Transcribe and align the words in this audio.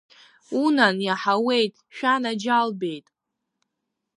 Унан, 0.61 0.97
иаҳауеит, 1.07 1.73
шәанаџьалбеит! 1.95 3.07